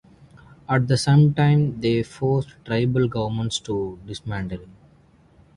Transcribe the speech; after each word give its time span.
At 0.67 0.87
the 0.87 0.97
same 0.97 1.35
time, 1.35 1.79
they 1.79 2.01
forced 2.01 2.55
tribal 2.65 3.07
governments 3.07 3.59
to 3.59 3.99
dismantle. 4.03 4.65